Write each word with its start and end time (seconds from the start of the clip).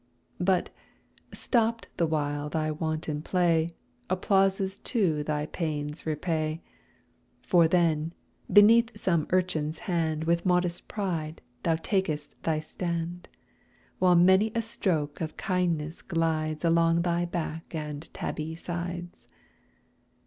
But, 0.39 0.71
stopped 1.31 1.87
the 1.97 2.07
while 2.07 2.49
thy 2.49 2.71
wanton 2.71 3.21
play, 3.21 3.69
Applauses 4.09 4.77
too 4.77 5.21
thy 5.23 5.45
pains 5.45 6.07
repay: 6.07 6.63
For 7.43 7.67
then, 7.67 8.13
beneath 8.51 8.99
some 8.99 9.27
urchin's 9.29 9.77
hand 9.77 10.23
With 10.23 10.43
modest 10.43 10.87
pride 10.87 11.39
thou 11.61 11.75
takest 11.75 12.33
thy 12.41 12.59
stand, 12.59 13.29
While 13.99 14.15
many 14.15 14.51
a 14.55 14.63
stroke 14.63 15.21
of 15.21 15.37
kindness 15.37 16.01
glides 16.01 16.65
Along 16.65 17.03
thy 17.03 17.25
back 17.25 17.65
and 17.75 18.11
tabby 18.11 18.55
sides. 18.55 19.27